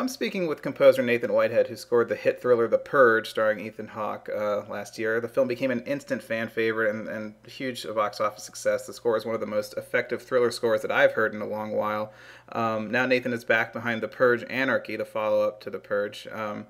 [0.00, 3.88] I'm speaking with composer Nathan Whitehead, who scored the hit thriller The Purge, starring Ethan
[3.88, 5.20] Hawke, uh, last year.
[5.20, 8.86] The film became an instant fan favorite and, and huge box office success.
[8.86, 11.46] The score is one of the most effective thriller scores that I've heard in a
[11.46, 12.14] long while.
[12.52, 16.26] Um, now Nathan is back behind The Purge Anarchy, the follow up to The Purge.
[16.32, 16.66] Um,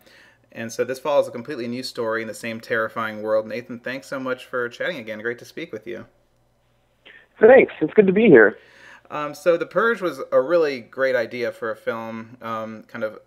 [0.51, 3.47] and so this follows a completely new story in the same terrifying world.
[3.47, 5.21] Nathan, thanks so much for chatting again.
[5.21, 6.07] Great to speak with you.
[7.39, 7.73] Thanks.
[7.81, 8.59] It's good to be here.
[9.11, 13.19] Um, so The Purge was a really great idea for a film, um, kind of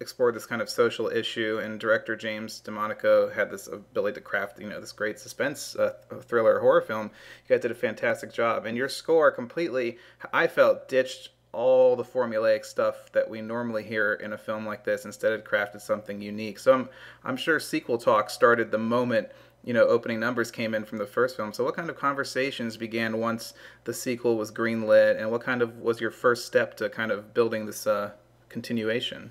[0.00, 4.60] explored this kind of social issue, and director James DeMonaco had this ability to craft,
[4.60, 7.06] you know, this great suspense uh, thriller horror film.
[7.06, 9.98] You guys did a fantastic job, and your score completely,
[10.32, 14.84] I felt, ditched all the formulaic stuff that we normally hear in a film like
[14.84, 15.04] this.
[15.04, 16.58] Instead, it crafted something unique.
[16.58, 16.88] So I'm,
[17.24, 19.28] I'm sure sequel talk started the moment
[19.64, 21.52] you know opening numbers came in from the first film.
[21.52, 25.78] So what kind of conversations began once the sequel was greenlit, and what kind of
[25.78, 28.10] was your first step to kind of building this uh,
[28.48, 29.30] continuation?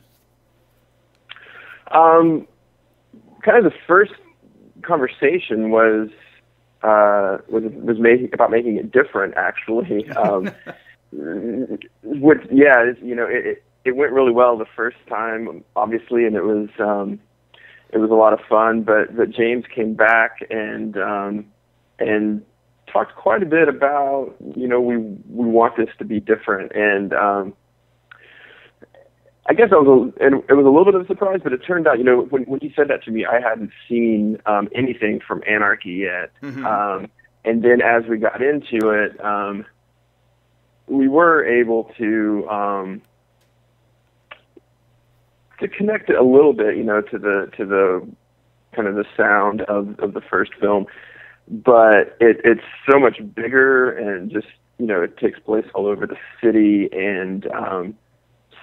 [1.91, 2.47] Um,
[3.44, 4.13] kind of the first
[4.83, 6.09] conversation was
[6.81, 9.33] uh, was was making about making it different.
[9.35, 10.50] Actually, um,
[11.11, 16.43] with yeah, you know, it it went really well the first time, obviously, and it
[16.43, 16.69] was.
[16.79, 17.19] Um,
[17.93, 18.83] it was a lot of fun.
[18.83, 21.45] But but James came back and um,
[21.99, 22.41] and
[22.91, 27.13] talked quite a bit about you know we we want this to be different and
[27.13, 27.53] um,
[29.47, 31.51] I guess I was a, and it was a little bit of a surprise, but
[31.51, 34.39] it turned out you know when when he said that to me, I hadn't seen
[34.45, 36.31] um, anything from Anarchy yet.
[36.41, 36.66] Mm-hmm.
[36.66, 37.09] Um,
[37.44, 39.66] and then as we got into it, um,
[40.91, 43.02] we were able to um,
[45.59, 48.07] to connect it a little bit, you know, to the to the
[48.75, 50.85] kind of the sound of of the first film,
[51.47, 54.47] but it, it's so much bigger and just
[54.78, 57.96] you know it takes place all over the city and um,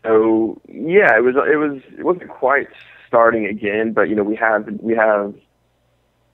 [0.05, 2.69] so yeah, it was it was it wasn't quite
[3.07, 5.35] starting again, but you know we have we have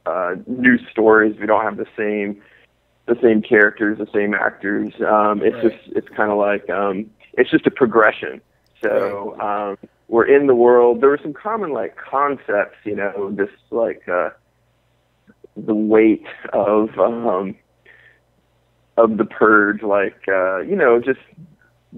[0.06, 1.37] uh, new stories.
[1.38, 2.43] We don't have the same
[3.06, 4.94] the same characters, the same actors.
[5.06, 5.72] Um, it's right.
[5.72, 8.41] just it's kind of like um, it's just a progression.
[8.82, 11.00] So um, we're in the world.
[11.00, 14.31] There were some common like concepts, you know, this like uh,
[15.56, 17.56] the weight of um,
[18.97, 21.21] of the purge, like uh, you know, just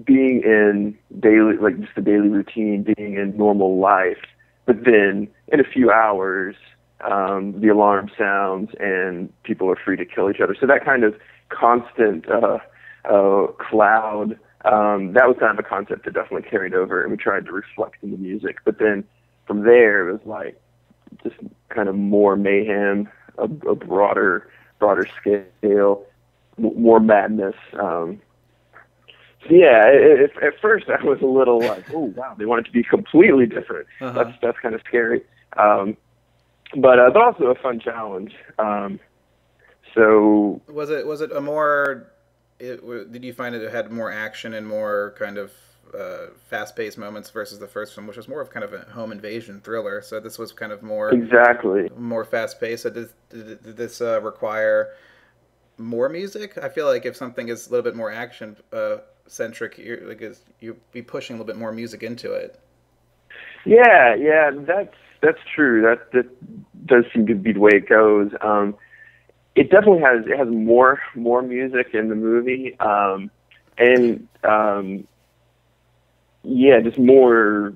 [0.03, 4.21] being in daily, like just the daily routine, being in normal life,
[4.65, 6.55] but then in a few hours,
[7.01, 10.55] um, the alarm sounds and people are free to kill each other.
[10.59, 11.15] So that kind of
[11.49, 12.59] constant uh,
[13.05, 17.17] uh, cloud um, that was kind of a concept that definitely carried over, and we
[17.17, 18.57] tried to reflect in the music.
[18.65, 19.03] But then
[19.45, 20.59] from there, it was like
[21.23, 21.35] just
[21.69, 23.07] kind of more mayhem,
[23.37, 24.49] a, a broader,
[24.79, 26.03] broader scale,
[26.57, 27.55] more madness.
[27.79, 28.19] Um,
[29.47, 32.65] so yeah, it, it, at first I was a little like, oh wow, they want
[32.65, 33.87] it to be completely different.
[34.01, 34.23] Uh-huh.
[34.23, 35.21] That's that's kind of scary,
[35.55, 35.95] um,
[36.77, 38.33] but uh, but also a fun challenge.
[38.57, 38.99] Um,
[39.93, 42.11] so was it was it a more
[42.59, 45.51] it, did you find it had more action and more kind of
[45.97, 49.11] uh, fast-paced moments versus the first one, which was more of kind of a home
[49.11, 50.01] invasion thriller.
[50.01, 52.83] So this was kind of more exactly more fast-paced.
[52.83, 54.89] So did, did, did this uh, require
[55.77, 56.57] more music?
[56.57, 60.21] I feel like if something is a little bit more action uh, centric, you're like
[60.21, 62.59] is, you be pushing a little bit more music into it.
[63.65, 64.95] Yeah, yeah, that's
[65.27, 65.81] that's true.
[65.81, 68.31] That that does seem to be the way it goes.
[68.41, 68.75] Um,
[69.55, 73.29] it definitely has it has more more music in the movie, um,
[73.77, 75.07] and um,
[76.43, 77.73] yeah, just more.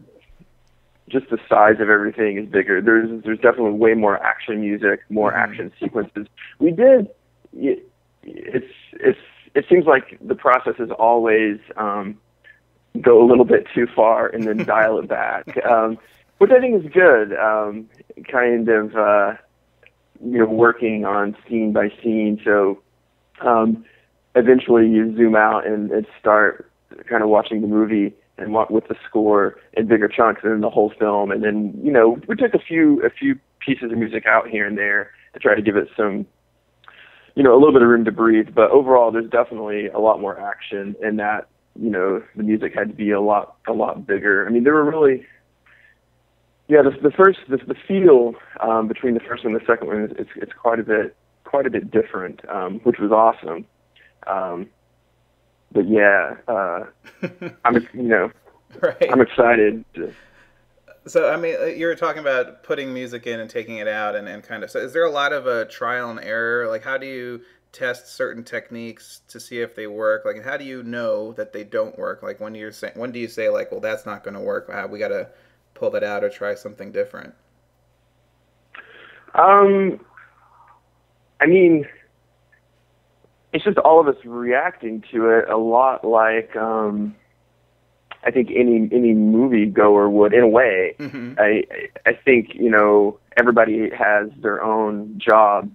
[1.10, 2.82] Just the size of everything is bigger.
[2.82, 5.52] There's there's definitely way more action music, more mm-hmm.
[5.52, 6.28] action sequences.
[6.60, 7.10] We did.
[7.54, 7.92] It,
[8.24, 9.20] it's it's
[9.54, 12.18] it seems like the process is always um,
[13.02, 15.98] go a little bit too far and then dial it back, um,
[16.42, 17.34] which I think is good.
[17.34, 17.90] Um,
[18.30, 18.96] kind of.
[18.96, 19.34] Uh,
[20.24, 22.40] you know working on scene by scene.
[22.44, 22.82] So
[23.42, 23.84] um,
[24.36, 26.72] eventually you zoom out and, and start
[27.10, 30.62] kind of watching the movie and walk with the score in bigger chunks and then
[30.62, 31.32] the whole film.
[31.32, 34.68] And then you know we took a few a few pieces of music out here
[34.68, 36.26] and there to try to give it some
[37.36, 38.50] you know a little bit of room to breathe.
[38.54, 41.48] But overall, there's definitely a lot more action in that.
[41.80, 44.46] You know, the music had to be a lot a lot bigger.
[44.46, 45.26] I mean, there were really
[46.72, 50.06] yeah, the, the first the, the feel um, between the first and the second one
[50.06, 53.66] is it's, it's quite a bit quite a bit different, um, which was awesome.
[54.26, 54.70] Um,
[55.74, 56.86] but yeah, uh,
[57.66, 58.32] I'm you know
[58.82, 59.12] right.
[59.12, 59.84] I'm excited.
[59.96, 60.14] To,
[61.08, 64.16] so I mean, uh, you were talking about putting music in and taking it out,
[64.16, 64.72] and, and kind of.
[64.72, 66.70] So, is there a lot of a uh, trial and error?
[66.70, 67.42] Like, how do you
[67.74, 70.24] test certain techniques to see if they work?
[70.24, 72.24] Like, how do you know that they don't work?
[72.24, 74.70] Like, when you're saying, when do you say like, well, that's not going to work?
[74.70, 75.28] Uh, we got to
[75.82, 77.34] pull that out or try something different?
[79.34, 80.00] Um,
[81.42, 81.88] I mean,
[83.52, 87.16] it's just all of us reacting to it a lot like um,
[88.24, 90.96] I think any any movie goer would in a way.
[91.00, 91.34] Mm-hmm.
[91.40, 91.64] I
[92.06, 95.72] I think you know everybody has their own job.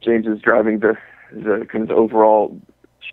[0.00, 0.96] James is driving the
[1.32, 2.60] the kind of the overall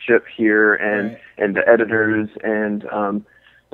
[0.07, 1.19] ship here, and Right.
[1.37, 3.25] and the editors and um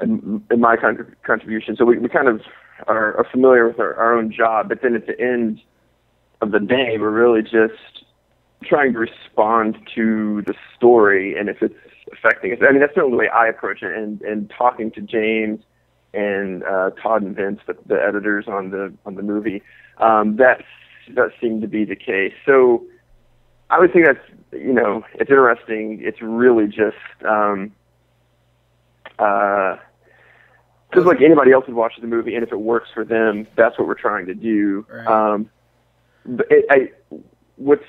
[0.01, 1.75] and, and my con- contribution.
[1.75, 2.42] So we we kind of
[2.88, 5.62] are, are familiar with our, our own job, but then at the end
[6.42, 8.06] of the day, we're really just
[8.63, 11.75] trying to respond to the story and if it's
[12.12, 12.60] affecting us.
[12.62, 13.96] I mean, that's certainly the way I approach it.
[13.96, 15.62] And and talking to James
[16.13, 19.62] and uh, Todd and Vince, the, the editors on the on the movie,
[19.98, 20.63] um, that's
[21.16, 22.34] that seemed to be the case.
[22.45, 22.86] So
[23.69, 24.19] I would think that's
[24.52, 26.00] you know it's interesting.
[26.02, 26.98] It's really just.
[27.28, 27.72] Um,
[29.19, 29.75] uh,
[30.89, 33.77] because like anybody else would watch the movie, and if it works for them, that's
[33.77, 34.86] what we're trying to do.
[34.89, 35.07] Right.
[35.07, 35.50] Um,
[36.25, 37.15] but it, I,
[37.57, 37.83] what's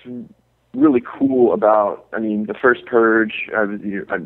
[0.75, 4.19] really cool about, I mean, the first Purge, I was, you I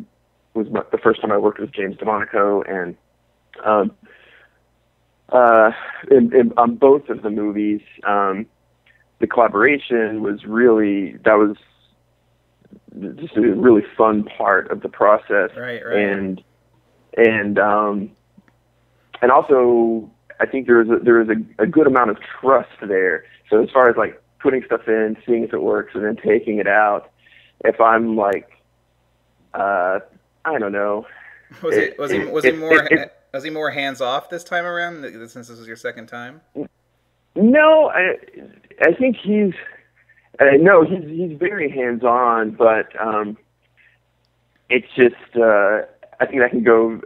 [0.53, 2.95] was the first time I worked with James DeMonaco, and
[3.63, 3.91] um,
[5.29, 5.71] uh,
[6.11, 8.45] in, in, on both of the movies, um,
[9.19, 11.55] the collaboration was really that was
[13.15, 15.97] just a really fun part of the process Right, right.
[15.97, 16.43] and
[17.17, 18.11] and um
[19.25, 20.07] and also
[20.39, 23.23] I think there is a, there is a, a good amount of trust there.
[23.49, 26.59] So as far as like putting stuff in, seeing if it works, and then taking
[26.59, 27.09] it out,
[27.63, 28.47] if I'm like,
[29.55, 29.97] uh,
[30.45, 31.07] I don't know,
[31.63, 33.99] was he it- was he it- was he it- more it- was he more hands
[33.99, 36.41] off this time around since this was your second time?
[37.35, 38.17] No, I
[38.81, 39.53] I think he's
[40.39, 43.37] uh, no, he's he's very hands on, but um,
[44.69, 45.81] it's just uh,
[46.19, 47.01] I think that can go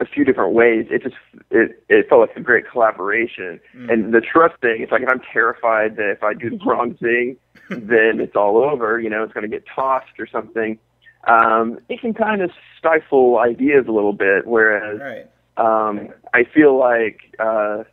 [0.00, 0.86] a few different ways.
[0.90, 1.14] It just
[1.50, 3.92] it it felt like a great collaboration, Mm.
[3.92, 4.80] and the trust thing.
[4.82, 7.36] It's like if I'm terrified that if I do the wrong thing,
[7.68, 8.98] then it's all over.
[8.98, 10.78] You know, it's going to get tossed or something.
[11.28, 15.26] Um, it can kind of stifle ideas a little bit, whereas Right.
[15.58, 17.84] um, I feel like, uh,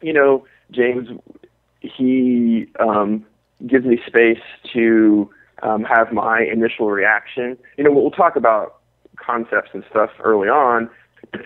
[0.00, 1.08] you know, James,
[1.80, 3.24] he um,
[3.66, 4.40] gives me space
[4.72, 5.28] to
[5.62, 7.58] um, have my initial reaction.
[7.76, 8.76] You know, we'll talk about
[9.16, 10.88] concepts and stuff early on,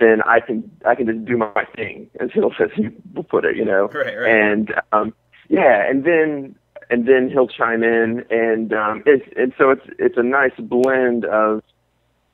[0.01, 3.45] then I can I can just do my thing, as he'll as he will put
[3.45, 3.57] it.
[3.57, 4.31] You know, Right, right.
[4.31, 5.15] and um,
[5.49, 6.57] yeah, and then
[6.91, 11.25] and then he'll chime in, and um, it's and so it's it's a nice blend
[11.25, 11.63] of,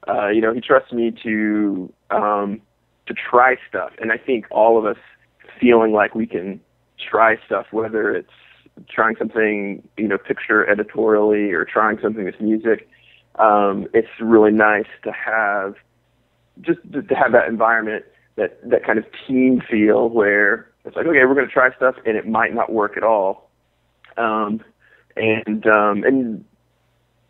[0.08, 2.60] uh, you know, he trusts me to um,
[3.06, 4.98] to try stuff, and I think all of us
[5.60, 6.60] feeling like we can
[7.10, 8.30] try stuff, whether it's
[8.88, 12.88] trying something, you know, picture editorially or trying something with music.
[13.38, 15.74] Um, it's really nice to have
[16.62, 18.04] just to have that environment,
[18.36, 21.96] that that kind of team feel where it's like, okay, we're going to try stuff,
[22.06, 23.50] and it might not work at all,
[24.16, 24.60] um,
[25.16, 26.44] and um, and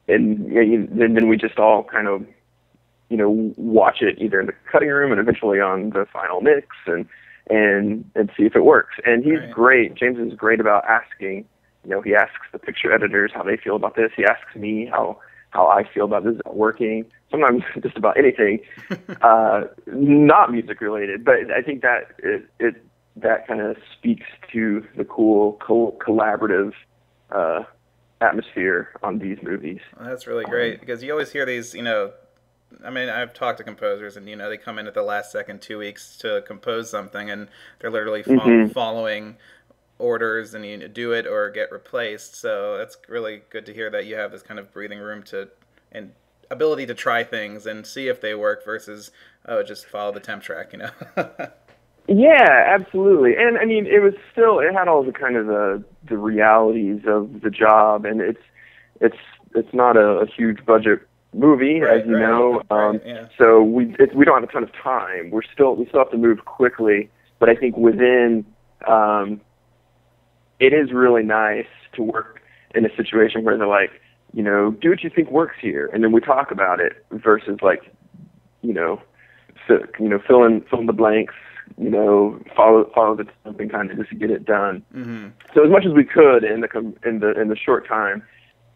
[0.08, 2.24] and you, then then we just all kind of
[3.08, 6.68] you know watch it either in the cutting room and eventually on the final mix
[6.86, 7.06] and
[7.50, 8.94] and and see if it works.
[9.04, 9.50] And he's Right.
[9.50, 9.94] great.
[9.94, 11.44] James is great about asking.
[11.84, 14.12] You know, he asks the picture editors how they feel about this.
[14.16, 15.18] He asks me how
[15.50, 17.04] how I feel about this working.
[17.32, 18.60] Sometimes just about anything,
[19.22, 21.24] uh, not music related.
[21.24, 22.84] But I think that it, it
[23.16, 26.72] that kind of speaks to the cool co- collaborative
[27.30, 27.64] uh,
[28.20, 29.80] atmosphere on these movies.
[29.98, 32.12] Well, that's really great because you always hear these, you know.
[32.82, 35.30] I mean, I've talked to composers, and you know, they come in at the last
[35.32, 37.48] second, two weeks to compose something, and
[37.80, 38.72] they're literally fo- Mhm.
[38.72, 39.36] following
[39.98, 42.34] orders, and you do it or get replaced.
[42.34, 45.48] So that's really good to hear that you have this kind of breathing room to
[45.92, 46.12] and
[46.52, 49.10] ability to try things and see if they work versus
[49.46, 50.90] oh, just follow the temp track, you know.
[52.08, 53.36] Yeah, absolutely.
[53.36, 57.02] And I mean, it was still it had all the kind of the the realities
[57.06, 58.42] of the job, and it's
[59.00, 59.16] it's
[59.54, 62.62] it's not a, a huge budget movie, Right, as you right, know.
[62.68, 63.28] right, Um, yeah.
[63.38, 65.30] So we it, we don't have a ton of time.
[65.30, 68.44] We're still we still have to move quickly, but I think within
[68.86, 69.40] um,
[70.60, 72.40] it is really nice to work
[72.74, 73.90] in a situation where they're like,
[74.32, 77.58] you know, do what you think works here, and then we talk about it versus
[77.62, 77.82] like,
[78.62, 79.00] you know,
[79.68, 81.34] fi- you know, fill in fill in the blanks,
[81.78, 84.82] you know, follow follow the something kind of just get it done.
[84.92, 87.86] hmm So as much as we could in the com- in the in the short
[87.86, 88.22] time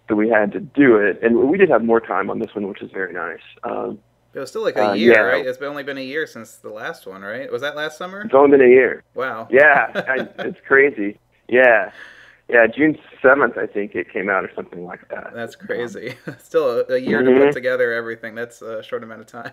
[0.09, 2.69] that we had to do it, and we did have more time on this one,
[2.69, 3.41] which is very nice.
[3.65, 3.99] Um,
[4.35, 5.21] It was still like a Uh, year, yeah.
[5.21, 5.47] right?
[5.47, 7.51] It's been only been a year since the last one, right?
[7.51, 8.21] Was that last summer?
[8.23, 9.03] it's only been a year.
[9.15, 9.49] Wow.
[9.51, 11.19] Yeah, I, it's crazy.
[11.49, 11.91] Yeah,
[12.49, 12.67] yeah.
[12.67, 15.33] June seventh, I think it came out or something like that.
[15.35, 16.15] That's crazy.
[16.39, 17.45] Still a, a year to Mhm.
[17.47, 18.35] put together everything.
[18.35, 19.53] That's a short amount of time.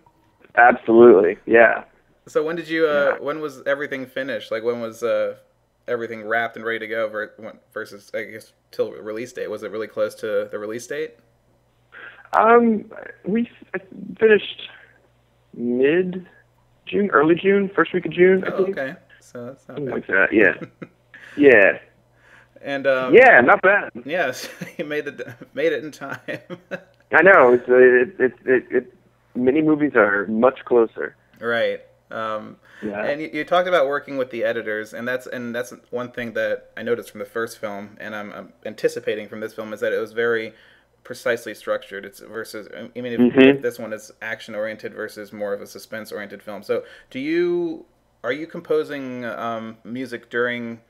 [0.56, 1.38] Absolutely.
[1.46, 1.84] Yeah.
[2.26, 2.86] So when did you?
[2.88, 3.24] Uh, yeah.
[3.24, 4.50] When was everything finished?
[4.50, 5.36] Like when was uh,
[5.86, 7.28] everything wrapped and ready to go
[7.72, 9.48] versus I guess till release date?
[9.50, 11.14] Was it really close to the release date?
[12.32, 12.90] Um,
[13.24, 13.48] we
[14.18, 14.68] finished
[15.54, 16.26] mid
[16.86, 18.44] June, early June, first week of June.
[18.46, 20.28] Oh, okay, so that's not Something like that.
[20.32, 20.54] Yeah,
[21.36, 21.78] yeah.
[22.66, 23.90] And um, yeah, not bad.
[24.04, 26.18] Yes, he made the made it in time.
[27.12, 27.52] I know.
[27.52, 28.94] It's it, it, it, it,
[29.36, 31.14] many movies are much closer.
[31.40, 31.80] Right.
[32.10, 33.04] Um, yeah.
[33.04, 36.32] And you, you, talked about working with the editors, and that's and that's one thing
[36.32, 39.78] that I noticed from the first film, and I'm, I'm anticipating from this film is
[39.80, 40.52] that it was very
[41.04, 42.04] precisely structured.
[42.04, 43.40] It's versus I mean, if, mm-hmm.
[43.40, 46.64] if this one is action oriented versus more of a suspense oriented film.
[46.64, 47.86] So, do you
[48.24, 50.80] are you composing um, music during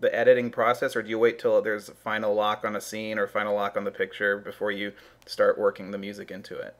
[0.00, 3.18] the editing process, or do you wait till there's a final lock on a scene
[3.18, 4.92] or final lock on the picture before you
[5.26, 6.76] start working the music into it?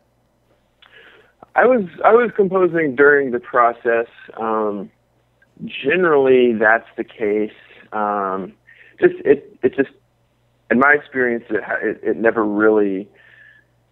[1.54, 4.06] I was I was composing during the process.
[4.40, 4.90] Um,
[5.66, 7.52] generally, that's the case.
[7.92, 8.54] Um,
[9.00, 9.90] just it it just
[10.70, 13.08] in my experience, it, it, it never really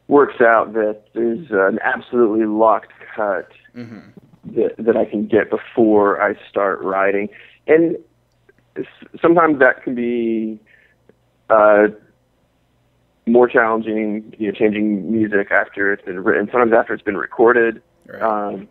[0.09, 4.09] works out that there's an absolutely locked cut mm-hmm.
[4.57, 7.29] that that I can get before I start writing,
[7.67, 7.97] and
[9.21, 10.61] sometimes that can be
[11.49, 11.89] uh,
[13.27, 17.83] more challenging, you know, changing music after it's been written, sometimes after it's been recorded,
[18.07, 18.23] right.
[18.23, 18.69] um,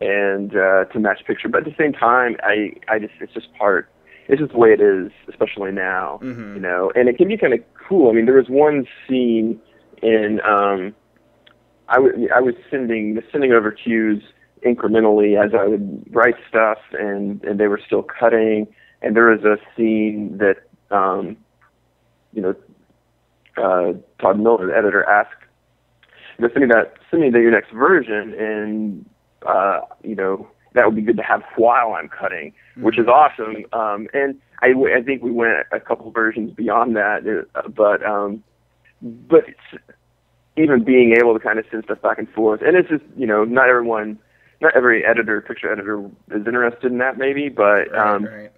[0.00, 1.48] and uh, to match picture.
[1.48, 3.90] But at the same time, I, I just, it's just part,
[4.28, 6.54] it's just the way it is, especially now, mm-hmm.
[6.54, 8.10] you know, and it can be kind of cool.
[8.10, 9.60] I mean, there was one scene
[10.02, 10.94] in, um,
[11.88, 14.22] I, w- I was sending, sending over cues
[14.64, 18.66] incrementally as I would write stuff and, and they were still cutting.
[19.02, 20.56] And there was a scene that,
[20.90, 21.36] um,
[22.32, 22.54] you know,
[23.56, 25.30] uh, Todd Miller, the editor, asked,
[26.38, 29.08] you know, send me that, send me the, your next version, and
[29.46, 32.82] uh, you know that would be good to have while I'm cutting, mm-hmm.
[32.82, 33.64] which is awesome.
[33.72, 38.42] Um, and I, I think we went a couple versions beyond that, uh, but um,
[39.02, 39.44] but
[40.56, 43.26] even being able to kind of send stuff back and forth, and it's just you
[43.26, 44.18] know not everyone,
[44.60, 48.52] not every editor, picture editor is interested in that maybe, but um, right, right.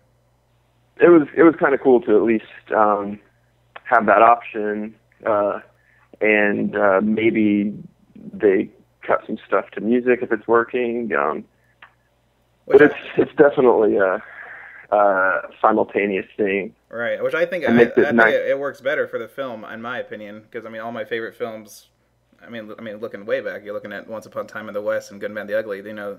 [0.98, 2.44] It was it was kind of cool to at least
[2.74, 3.18] um,
[3.84, 4.94] have that option,
[5.26, 5.60] uh,
[6.20, 7.74] and uh, maybe
[8.14, 8.70] they
[9.02, 11.12] cut some stuff to music if it's working.
[11.12, 11.44] Um,
[12.66, 14.22] but it's it's definitely a,
[14.94, 16.74] a simultaneous thing.
[16.88, 18.34] Right, which I think I, I think nice.
[18.34, 21.34] it, works better for the film, in my opinion, because I mean, all my favorite
[21.34, 21.86] films.
[22.42, 24.74] I mean, I mean, looking way back, you're looking at Once Upon a Time in
[24.74, 25.78] the West and Good and Bad, the Ugly.
[25.78, 26.18] You know,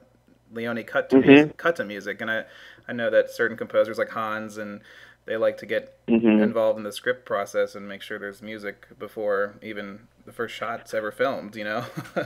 [0.51, 1.29] Leone cut to mm-hmm.
[1.29, 2.43] music, cut to music, and I
[2.88, 4.81] I know that certain composers like Hans and
[5.25, 6.41] they like to get mm-hmm.
[6.41, 10.93] involved in the script process and make sure there's music before even the first shot's
[10.93, 11.55] ever filmed.
[11.55, 11.86] You know.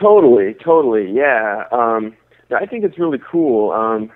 [0.00, 1.64] totally, totally, yeah.
[1.70, 2.16] Um,
[2.54, 3.72] I think it's really cool.
[3.72, 4.10] Um,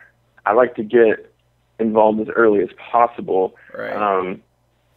[0.47, 1.33] I like to get
[1.79, 3.95] involved as early as possible, right.
[3.95, 4.43] um,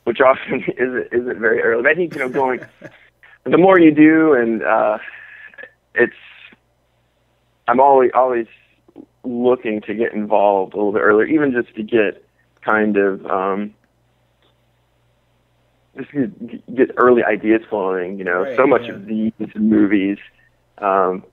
[0.03, 1.83] which often isn't isn't very early.
[1.83, 2.61] But I think you know going
[3.43, 4.97] the more you do, and uh,
[5.95, 6.13] it's
[7.67, 8.47] I'm always always
[9.23, 12.23] looking to get involved a little bit earlier, even just to get
[12.61, 13.73] kind of um,
[15.97, 16.27] just to
[16.75, 18.17] get early ideas flowing.
[18.17, 18.93] You know, right, so much yeah.
[18.93, 20.17] of these movies,
[20.77, 21.23] um,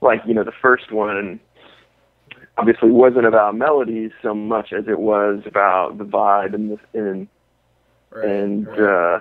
[0.00, 1.40] like you know, the first one
[2.58, 7.28] obviously wasn't about melodies so much as it was about the vibe and the and
[8.10, 8.80] right, and right.
[8.80, 9.20] uh,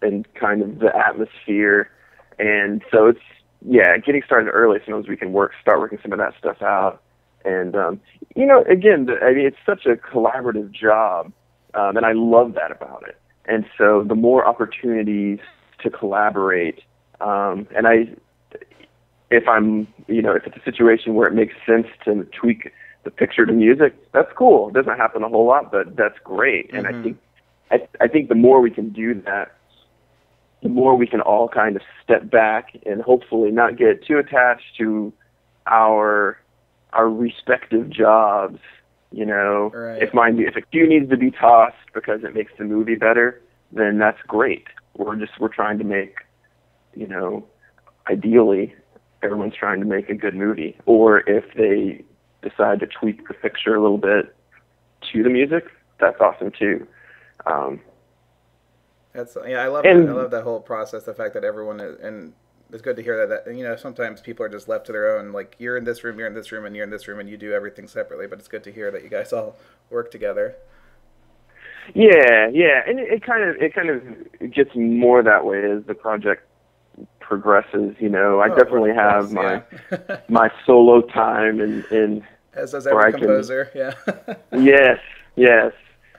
[0.00, 1.90] and kind of the atmosphere.
[2.38, 3.20] And so it's
[3.66, 6.62] yeah, getting started early so as we can work start working some of that stuff
[6.62, 7.02] out.
[7.44, 8.00] And um,
[8.36, 11.32] you know, again, the, I mean, it's such a collaborative job,
[11.74, 13.18] um, and I love that about it.
[13.46, 15.40] And so, the more opportunities
[15.82, 16.80] to collaborate,
[17.20, 18.08] um, and I,
[19.30, 22.70] if I'm, you know, if it's a situation where it makes sense to tweak
[23.04, 24.68] the picture to music, that's cool.
[24.68, 26.68] It doesn't happen a whole lot, but that's great.
[26.68, 26.76] Mm-hmm.
[26.76, 27.02] And I mm-hmm.
[27.02, 27.18] think,
[27.72, 29.56] I, I think the more we can do that,
[30.62, 34.76] the more we can all kind of step back and hopefully not get too attached
[34.78, 35.12] to
[35.66, 36.38] our
[36.92, 38.58] our respective jobs.
[39.10, 40.02] You know, right.
[40.02, 43.40] if mine if a cue needs to be tossed because it makes the movie better,
[43.70, 44.66] then that's great.
[44.96, 46.16] We're just we're trying to make,
[46.94, 47.44] you know,
[48.10, 48.74] ideally
[49.22, 50.76] everyone's trying to make a good movie.
[50.86, 52.04] Or if they
[52.48, 54.34] decide to tweak the picture a little bit
[55.12, 55.64] to the music,
[56.00, 56.86] that's awesome too.
[57.46, 57.80] Um,
[59.12, 60.12] that's yeah, I love and, that.
[60.12, 61.04] I love that whole process.
[61.04, 62.32] The fact that everyone is, and
[62.72, 65.18] it's good to hear that, that you know sometimes people are just left to their
[65.18, 67.20] own like you're in this room you're in this room and you're in this room
[67.20, 69.56] and you do everything separately but it's good to hear that you guys all
[69.90, 70.56] work together
[71.94, 75.84] yeah yeah and it, it kind of it kind of gets more that way as
[75.84, 76.48] the project
[77.20, 77.96] progresses.
[77.98, 80.20] You know, I Oh, definitely have my yeah.
[80.28, 82.22] my solo time and and
[82.54, 83.70] as does every I can- composer.
[83.74, 83.94] Yeah.
[84.52, 84.98] yes,
[85.36, 85.72] yes,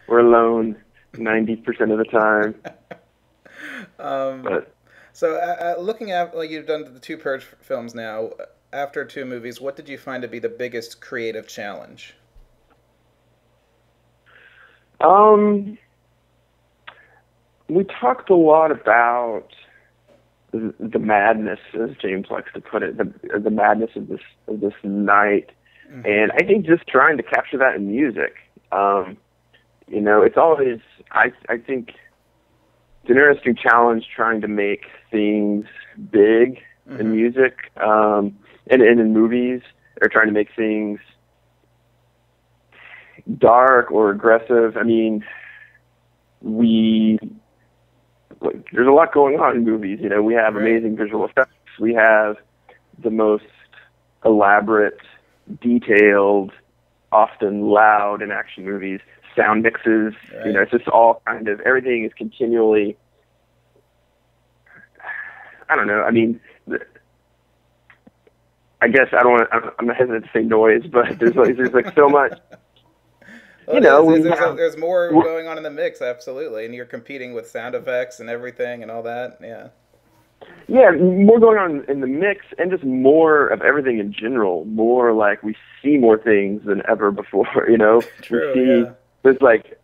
[0.08, 0.76] we're alone
[1.18, 2.56] ninety percent of the time.
[4.04, 4.74] um, But
[5.14, 8.32] so, uh, uh, looking at like you've done the two Purge films now.
[8.72, 12.16] After two movies, what did you find to be the biggest creative challenge?
[15.02, 15.78] um,
[17.68, 19.48] we talked a lot about
[20.52, 24.60] the, the madness, as James likes to put it, the the madness of this of
[24.62, 25.52] this night,
[25.92, 26.06] Mhm.
[26.06, 28.36] and I think just trying to capture that in music.
[28.72, 29.18] Um,
[29.88, 30.80] you know, it's always
[31.12, 31.94] I I think
[33.04, 35.66] it's an interesting challenge trying to make things
[36.12, 37.12] big in Mhm.
[37.12, 38.38] music um,
[38.70, 39.62] and, and in movies,
[40.02, 41.00] or trying to make things
[43.38, 44.78] dark or aggressive.
[44.78, 45.24] I mean,
[46.42, 47.20] we
[48.42, 50.00] like, there's a lot going on in movies.
[50.02, 50.62] You know, we have Right.
[50.66, 51.52] amazing visual effects.
[51.80, 52.38] We have
[53.00, 53.46] the most
[54.26, 55.00] elaborate,
[55.62, 56.52] detailed,
[57.12, 59.00] often loud in action movies.
[59.36, 60.13] Sound mixes.
[60.46, 62.98] You know, it's just all kind of everything is continually.
[65.70, 66.04] I don't know.
[66.04, 66.40] I mean,
[68.82, 69.32] I guess I don't.
[69.34, 72.38] Want, I'm, hesitant to say noise, but there's like there's like so much.
[73.66, 76.75] Well, You know, we there's, have- there's more going on in the mix, absolutely, and
[76.75, 79.38] you're competing with sound effects and everything and all that.
[79.41, 79.69] Yeah.
[80.67, 84.65] Yeah, more going on in the mix, and just more of everything in general.
[84.65, 87.48] More like we see more things than ever before.
[87.69, 88.50] You know, True.
[88.54, 88.93] we see Yeah.
[89.24, 89.80] There's like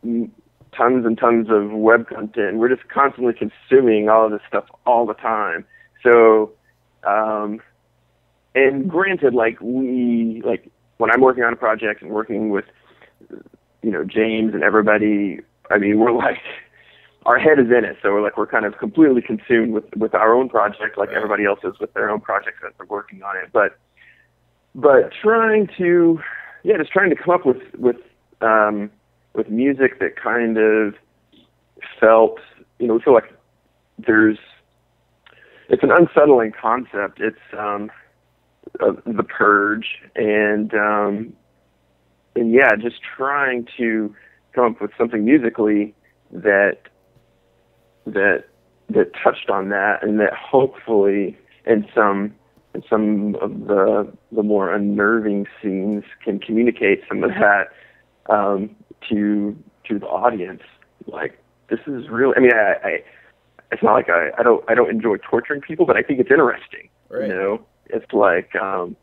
[0.75, 2.57] tons and tons of web content.
[2.57, 5.65] We're just constantly consuming all of this stuff all the time.
[6.03, 6.51] So,
[7.07, 7.59] um,
[8.55, 12.65] and granted, like we like when I'm working on a project and working with,
[13.81, 15.39] you know, James and everybody.
[15.71, 16.39] I mean, we're like
[17.25, 20.13] our head is in it, so we're like we're kind of completely consumed with with
[20.13, 23.37] our own project, like everybody else is with their own projects that they're working on
[23.37, 23.49] it.
[23.53, 23.77] But
[24.75, 26.19] but trying to
[26.63, 27.97] yeah, just trying to come up with with
[28.41, 28.89] um,
[29.39, 30.95] with music that kind of
[31.97, 32.39] felt
[32.77, 33.33] you know we feel like
[33.97, 34.37] there's
[35.69, 37.21] it's an unsettling concept.
[37.21, 37.89] It's um,
[38.81, 41.33] uh, the purge and um,
[42.35, 44.13] and yeah, just trying to
[44.53, 45.95] come up with something musically
[46.31, 46.79] that
[48.05, 48.45] that
[48.89, 52.35] that touched on that and that hopefully in some
[52.75, 57.69] in some of the the more unnerving scenes can communicate some of that
[58.29, 58.75] um,
[59.09, 60.63] to to the audience.
[61.07, 62.33] Like this is real.
[62.35, 63.03] I mean, I, I
[63.71, 66.31] it's not like I, I don't I don't enjoy torturing people, but I think it's
[66.31, 66.89] interesting.
[67.09, 67.27] Right.
[67.27, 68.95] You know, it's like um,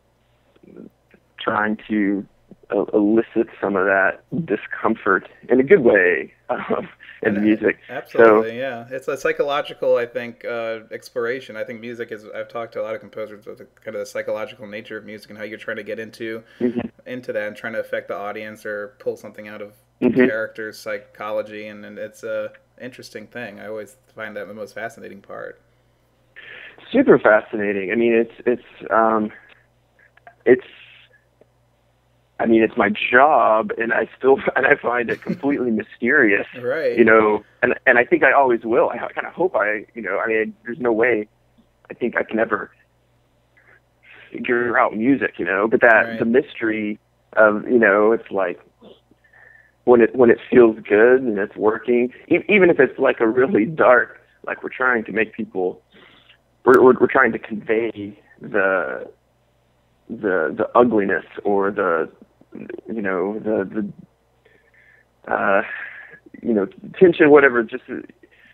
[1.41, 2.27] trying to
[2.71, 6.89] uh, elicit some of that discomfort in a good way um,
[7.23, 7.79] in the music.
[7.89, 8.87] Absolutely, yeah.
[8.91, 11.57] It's a psychological, I think, uh, exploration.
[11.57, 12.27] I think music is.
[12.35, 15.05] I've talked to a lot of composers about the kind of the psychological nature of
[15.05, 16.91] music and how you're trying to get into Mhm.
[17.07, 20.15] Into that and trying to affect the audience or pull something out of Mhm.
[20.29, 23.59] characters' psychology, and, and it's a interesting thing.
[23.61, 25.61] I always find that the most fascinating part.
[26.93, 27.91] super fascinating.
[27.91, 29.33] I mean, it's it's um,
[30.45, 30.67] it's.
[32.39, 36.47] I mean, it's my job, and I still and I find it completely mysterious.
[36.61, 36.97] Right.
[36.99, 38.91] You know, and and I think I always will.
[38.91, 41.29] I kind of hope I, you know, I mean, there's no way
[41.91, 42.71] I think I can ever
[44.39, 46.19] figure out music, you know, but that Right.
[46.19, 46.99] the mystery
[47.35, 48.61] of, you know, it's like
[49.85, 53.27] when it when it feels good and it's working, e- even if it's like a
[53.29, 55.83] really dark, like we're trying to make people,
[56.65, 59.09] we're we're, we're trying to convey the
[60.09, 62.11] the the ugliness or the
[62.93, 63.93] you know the
[65.27, 65.63] the uh
[66.43, 66.67] you know
[66.99, 67.85] tension whatever just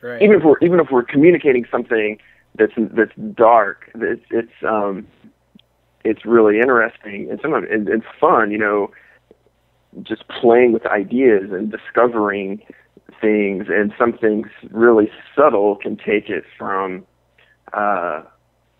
[0.03, 0.23] right.
[0.23, 2.19] even if we're even if we're communicating something
[2.57, 5.07] that's that's dark it's it's um
[6.05, 8.91] it's really interesting and some of it, it's fun you know
[10.03, 12.63] just playing with ideas and discovering
[13.21, 17.05] things and some things really subtle can take it from
[17.73, 18.23] uh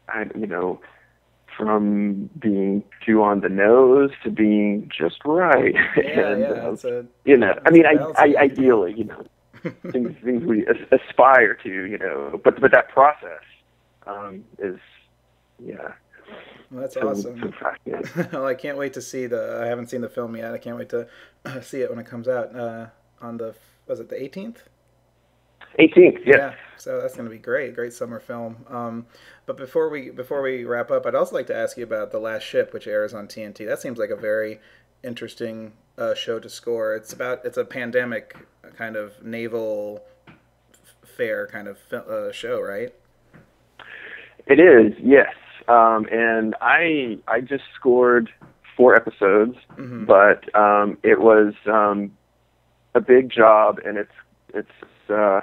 [0.09, 0.81] I, you know
[1.57, 6.67] from being too on the nose to being just right yeah, and yeah.
[6.67, 9.25] um, a, you know i mean I, I ideally you know
[9.93, 12.41] things things we aspire to, you know.
[12.43, 13.43] But but that process
[14.07, 14.79] um, is
[15.65, 15.93] yeah.
[16.73, 17.41] Well, that's so- awesome.
[17.41, 18.31] so fascinating.
[18.33, 19.61] well, I can't wait to see the.
[19.63, 20.53] I haven't seen the film yet.
[20.53, 21.07] I can't wait to
[21.63, 22.87] see it when it comes out uh,
[23.21, 23.55] on the.
[23.87, 24.59] Was it the 18th?
[25.79, 26.55] 18th, yes.
[26.77, 27.75] So that's going to be great.
[27.75, 28.57] Great summer film.
[28.69, 29.07] Um,
[29.47, 32.19] but before we before we wrap up, I'd also like to ask you about the
[32.19, 33.67] Last Ship, which airs on TNT.
[33.67, 34.61] That seems like a very
[35.03, 36.95] interesting uh, show to score.
[36.95, 38.37] It's about it's a pandemic
[38.77, 40.03] kind of naval
[41.17, 42.95] fair kind of uh, show, right?
[44.47, 45.33] It is, yes.
[45.69, 48.31] Um, and I I just scored
[48.77, 50.05] four episodes, mm-hmm.
[50.05, 52.13] but um, it was um,
[52.95, 54.13] a big job, and it's
[54.55, 55.41] it's uh,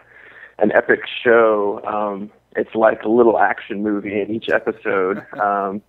[0.57, 1.81] an epic show.
[1.85, 5.25] Um, it's like a little action movie in each episode.
[5.41, 5.81] um,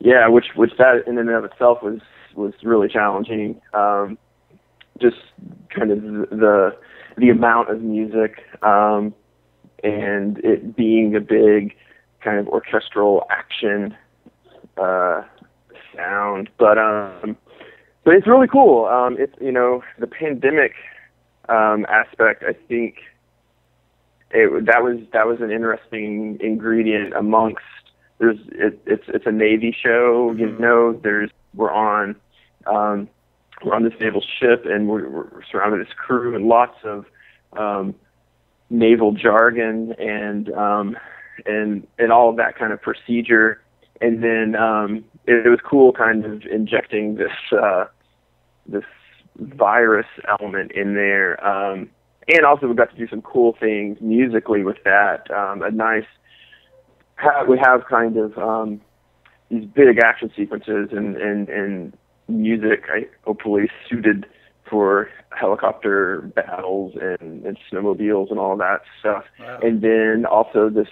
[0.00, 2.00] yeah, which which that in and of itself was
[2.34, 3.60] was really challenging.
[3.74, 4.18] Um,
[5.00, 5.16] just
[5.70, 6.76] kind of the
[7.16, 9.14] the amount of music um,
[9.82, 11.74] and it being a big
[12.22, 13.96] kind of orchestral action
[14.76, 15.22] uh,
[15.96, 17.36] sound, but um,
[18.04, 18.86] but it's really cool.
[18.86, 20.72] Um, it's you know the pandemic
[21.48, 22.44] um, aspect.
[22.46, 22.96] I think
[24.30, 27.62] it, that was that was an interesting ingredient amongst.
[28.18, 30.62] There's it, it's it's a Navy show, you mm-hmm.
[30.62, 30.92] know.
[31.02, 32.16] There's we're on
[32.66, 33.08] um,
[33.64, 37.06] we're on this naval ship and we're, we're surrounded this crew and lots of
[37.58, 37.94] um,
[38.70, 40.96] naval jargon and um,
[41.46, 43.60] and and all of that kind of procedure.
[44.00, 47.86] And then um, it, it was cool, kind of injecting this uh,
[48.66, 48.84] this
[49.36, 51.44] virus element in there.
[51.44, 51.90] Um,
[52.28, 55.30] and also we got to do some cool things musically with that.
[55.30, 56.04] Um, a nice,
[57.48, 58.80] we have kind of um,
[59.50, 61.96] these big action sequences and and and
[62.28, 64.26] music, I hopefully suited
[64.68, 69.24] for helicopter battles and, and snowmobiles and all that stuff.
[69.40, 69.60] Wow.
[69.62, 70.88] And then also this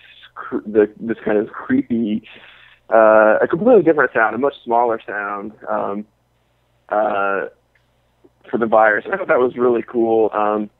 [0.67, 2.23] the this kind of creepy,
[2.91, 6.07] uh, a completely different sound, a much smaller sound um,
[6.89, 7.47] uh,
[8.51, 9.05] for the virus.
[9.13, 10.31] I thought that was really cool.
[10.33, 10.71] Um,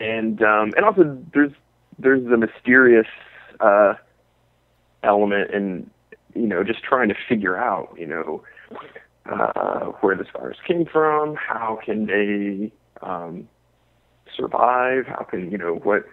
[0.00, 1.52] and um, and also there's
[1.98, 3.06] there's the mysterious
[3.60, 3.94] uh,
[5.02, 5.90] element and
[6.34, 8.42] you know just trying to figure out you know
[9.30, 13.48] uh, where this virus came from, how can they um,
[14.36, 16.04] survive, how can you know what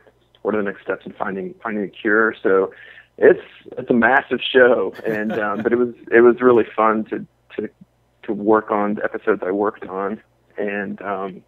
[0.41, 2.35] what are the next steps in finding finding a cure.
[2.41, 2.73] So
[3.17, 3.41] it's
[3.77, 7.25] it's a massive show, and um, but it was it was really fun to
[7.55, 7.69] to
[8.23, 10.21] to work on the episodes I worked on,
[10.57, 11.43] and um,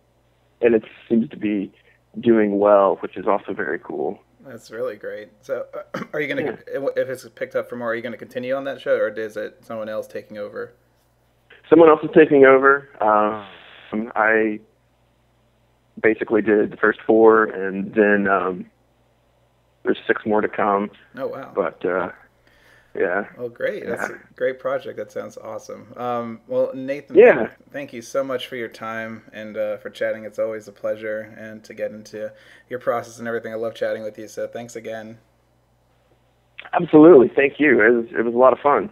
[0.61, 1.71] and it seems to be
[2.19, 4.19] doing well, which is also very cool.
[4.45, 5.29] That's really great.
[5.41, 6.87] So, uh, are you to, yeah.
[6.95, 9.09] if it's picked up for more, are you going to continue on that show, or
[9.09, 10.73] is it someone else taking over?
[11.69, 12.89] Someone else is taking over.
[12.99, 14.59] Um, I
[16.01, 18.65] basically did the first four, and then um,
[19.83, 20.91] there's six more to come.
[21.17, 21.51] Oh wow!
[21.55, 22.11] But uh,
[22.95, 23.25] yeah.
[23.37, 23.85] Oh, great!
[23.85, 24.15] That's yeah.
[24.15, 24.97] a great project.
[24.97, 25.93] That sounds awesome.
[25.97, 27.47] Um, well, Nathan, yeah.
[27.71, 30.25] thank you so much for your time and uh, for chatting.
[30.25, 32.31] It's always a pleasure, and to get into
[32.69, 33.51] your process and everything.
[33.51, 34.27] I love chatting with you.
[34.27, 35.17] So thanks again.
[36.71, 37.81] Absolutely, thank you.
[37.81, 38.89] It was it was a lot of fun.